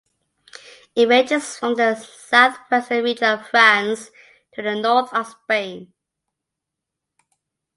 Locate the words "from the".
1.59-1.93